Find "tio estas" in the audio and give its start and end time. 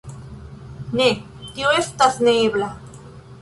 1.51-2.19